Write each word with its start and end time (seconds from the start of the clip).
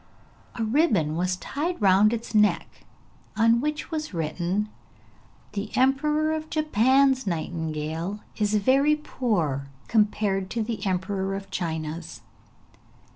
A 0.55 0.63
ribbon 0.63 1.15
was 1.15 1.35
tied 1.35 1.79
round 1.79 2.11
its 2.11 2.33
neck 2.33 2.85
on 3.37 3.61
which 3.61 3.91
was 3.91 4.15
written, 4.15 4.67
'The 5.51 5.69
Emperor 5.77 6.31
of 6.33 6.49
Japan's 6.49 7.27
nightingale 7.27 8.21
is 8.37 8.55
very 8.55 8.95
poor 8.95 9.67
compared 9.87 10.49
to 10.49 10.63
the 10.63 10.83
Emperor 10.87 11.35
of 11.35 11.51
China's.' 11.51 12.21